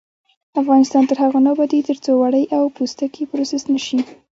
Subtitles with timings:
[0.61, 3.99] افغانستان تر هغو نه ابادیږي، ترڅو وړۍ او پوستکي پروسس نشي.